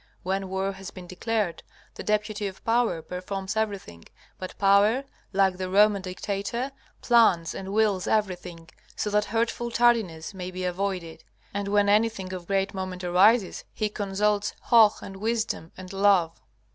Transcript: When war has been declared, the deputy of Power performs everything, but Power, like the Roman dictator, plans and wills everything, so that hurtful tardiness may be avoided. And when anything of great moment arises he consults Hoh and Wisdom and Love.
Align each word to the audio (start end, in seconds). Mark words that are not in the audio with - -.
When 0.23 0.49
war 0.49 0.71
has 0.71 0.89
been 0.89 1.05
declared, 1.05 1.61
the 1.93 2.01
deputy 2.01 2.47
of 2.47 2.65
Power 2.65 3.03
performs 3.03 3.55
everything, 3.55 4.05
but 4.39 4.57
Power, 4.57 5.03
like 5.31 5.57
the 5.57 5.69
Roman 5.69 6.01
dictator, 6.01 6.71
plans 7.03 7.53
and 7.53 7.71
wills 7.71 8.07
everything, 8.07 8.67
so 8.95 9.11
that 9.11 9.25
hurtful 9.25 9.69
tardiness 9.69 10.33
may 10.33 10.49
be 10.49 10.63
avoided. 10.63 11.23
And 11.53 11.67
when 11.67 11.87
anything 11.87 12.33
of 12.33 12.47
great 12.47 12.73
moment 12.73 13.03
arises 13.03 13.63
he 13.75 13.89
consults 13.89 14.55
Hoh 14.71 14.93
and 15.03 15.17
Wisdom 15.17 15.71
and 15.77 15.93
Love. 15.93 16.41